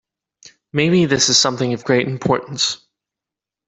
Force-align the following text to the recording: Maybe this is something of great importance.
Maybe 0.73 1.05
this 1.05 1.29
is 1.29 1.37
something 1.37 1.73
of 1.73 1.83
great 1.83 2.07
importance. 2.07 2.77